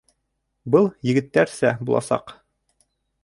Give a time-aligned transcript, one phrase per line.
[0.75, 2.35] —Был егеттәрсә буласаҡ!